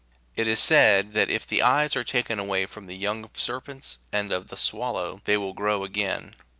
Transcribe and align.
It 0.35 0.47
is 0.47 0.59
said 0.59 1.13
that 1.13 1.29
if 1.29 1.45
the 1.45 1.61
eyes 1.61 1.95
are 1.95 2.03
taken 2.03 2.39
away 2.39 2.65
from 2.65 2.87
the 2.87 2.97
young 2.97 3.23
of 3.23 3.37
serpents 3.37 3.99
and 4.11 4.33
of 4.33 4.47
the 4.47 4.57
swallow,5 4.57 5.23
they 5.25 5.37
will 5.37 5.53
grow 5.53 5.83
again. 5.83 6.33